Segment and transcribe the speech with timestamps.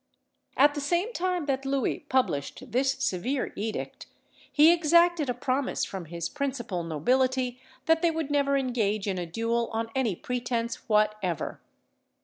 [0.57, 4.07] At the same time that Louis published this severe edict,
[4.51, 9.27] he exacted a promise from his principal nobility that they would never engage in a
[9.27, 11.61] duel on any pretence whatever.